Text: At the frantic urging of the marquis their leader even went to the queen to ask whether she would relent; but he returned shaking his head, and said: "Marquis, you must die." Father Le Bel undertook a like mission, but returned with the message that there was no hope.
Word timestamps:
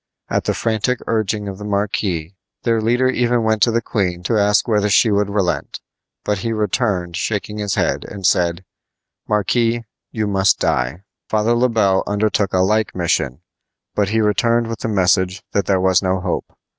At 0.29 0.45
the 0.45 0.55
frantic 0.55 0.97
urging 1.05 1.47
of 1.47 1.59
the 1.59 1.63
marquis 1.63 2.35
their 2.63 2.81
leader 2.81 3.07
even 3.07 3.43
went 3.43 3.61
to 3.61 3.71
the 3.71 3.83
queen 3.83 4.23
to 4.23 4.35
ask 4.39 4.67
whether 4.67 4.89
she 4.89 5.11
would 5.11 5.29
relent; 5.29 5.79
but 6.25 6.39
he 6.39 6.53
returned 6.53 7.15
shaking 7.15 7.59
his 7.59 7.75
head, 7.75 8.03
and 8.05 8.25
said: 8.25 8.65
"Marquis, 9.27 9.83
you 10.09 10.25
must 10.25 10.59
die." 10.59 11.03
Father 11.29 11.53
Le 11.53 11.69
Bel 11.69 12.01
undertook 12.07 12.51
a 12.51 12.57
like 12.63 12.95
mission, 12.95 13.41
but 13.93 14.09
returned 14.09 14.65
with 14.65 14.79
the 14.79 14.87
message 14.87 15.43
that 15.51 15.67
there 15.67 15.79
was 15.79 16.01
no 16.01 16.19
hope. 16.19 16.51